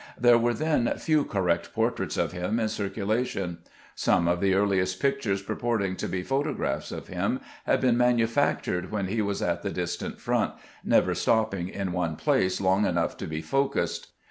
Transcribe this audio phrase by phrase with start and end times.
[0.19, 3.59] There were then few correct portraits of him in circulation.
[3.93, 8.89] Some of the earliest pictures purporting to be photo graphs of him had been manufactured
[8.89, 10.53] when he was at the distant front,
[10.83, 14.07] never stopping in one place long enough to be" focused."